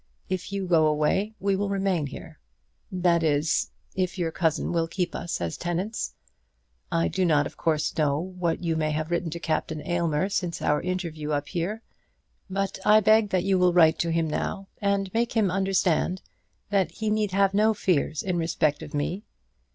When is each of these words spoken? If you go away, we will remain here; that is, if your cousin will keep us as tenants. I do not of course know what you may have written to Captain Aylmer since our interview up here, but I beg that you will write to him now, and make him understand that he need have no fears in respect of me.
If 0.29 0.51
you 0.51 0.65
go 0.65 0.87
away, 0.87 1.35
we 1.39 1.55
will 1.55 1.69
remain 1.69 2.07
here; 2.07 2.39
that 2.91 3.21
is, 3.21 3.69
if 3.93 4.17
your 4.17 4.31
cousin 4.31 4.71
will 4.73 4.87
keep 4.87 5.13
us 5.13 5.39
as 5.39 5.57
tenants. 5.57 6.15
I 6.91 7.07
do 7.07 7.23
not 7.23 7.45
of 7.45 7.55
course 7.55 7.95
know 7.95 8.19
what 8.19 8.63
you 8.63 8.75
may 8.75 8.89
have 8.89 9.11
written 9.11 9.29
to 9.29 9.39
Captain 9.39 9.79
Aylmer 9.85 10.27
since 10.29 10.59
our 10.59 10.81
interview 10.81 11.29
up 11.33 11.49
here, 11.49 11.83
but 12.49 12.79
I 12.83 12.99
beg 12.99 13.29
that 13.29 13.43
you 13.43 13.59
will 13.59 13.73
write 13.73 13.99
to 13.99 14.11
him 14.11 14.27
now, 14.27 14.69
and 14.81 15.13
make 15.13 15.33
him 15.33 15.51
understand 15.51 16.23
that 16.71 16.89
he 16.93 17.11
need 17.11 17.29
have 17.33 17.53
no 17.53 17.75
fears 17.75 18.23
in 18.23 18.37
respect 18.39 18.81
of 18.81 18.95
me. 18.95 19.21